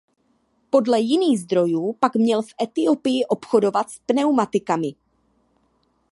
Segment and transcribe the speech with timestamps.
[0.69, 4.93] Podle jiných zdrojů pak měl v Etiopii obchodovat s pneumatikami.